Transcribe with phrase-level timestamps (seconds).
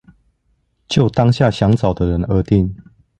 [0.87, 2.75] 就當下想找的人而定